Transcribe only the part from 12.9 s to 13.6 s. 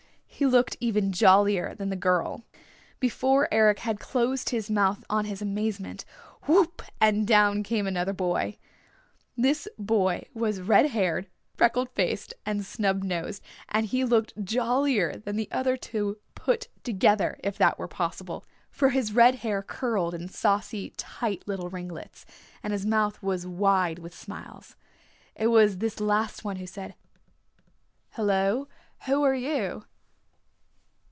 nosed,